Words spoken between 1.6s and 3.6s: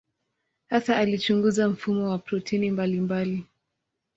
mfumo wa protini mbalimbali.